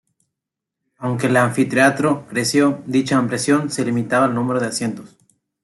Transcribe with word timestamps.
Aunque 0.97 1.27
el 1.27 1.37
anfiteatro 1.37 2.25
creció, 2.27 2.81
dicha 2.87 3.19
ampliación 3.19 3.69
se 3.69 3.85
limitaba 3.85 4.25
al 4.25 4.33
número 4.33 4.59
de 4.59 4.65
asientos. 4.65 5.15